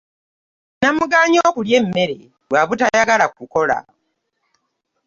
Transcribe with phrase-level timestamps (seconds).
[0.81, 2.17] Namugaanyi okulya emmere
[2.49, 3.77] lwa butayagala kukola.